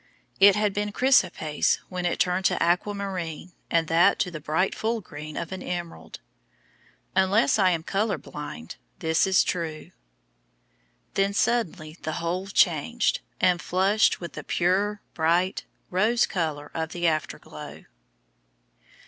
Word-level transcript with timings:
It 0.39 0.55
had 0.55 0.73
been 0.73 0.91
chrysoprase, 0.91 1.77
then 1.91 2.07
it 2.07 2.19
turned 2.19 2.45
to 2.45 2.57
aquamarine, 2.59 3.51
and 3.69 3.87
that 3.87 4.17
to 4.21 4.31
the 4.31 4.39
bright 4.39 4.73
full 4.73 4.99
green 4.99 5.37
of 5.37 5.51
an 5.51 5.61
emerald. 5.61 6.19
Unless 7.15 7.59
I 7.59 7.69
am 7.69 7.83
color 7.83 8.17
blind, 8.17 8.77
this 8.97 9.27
is 9.27 9.43
true. 9.43 9.91
Then 11.13 11.35
suddenly 11.35 11.99
the 12.01 12.13
whole 12.13 12.47
changed, 12.47 13.19
and 13.39 13.61
flushed 13.61 14.19
with 14.19 14.33
the 14.33 14.43
pure, 14.43 15.03
bright, 15.13 15.65
rose 15.91 16.25
color 16.25 16.71
of 16.73 16.93
the 16.93 17.05
afterglow. 17.05 17.83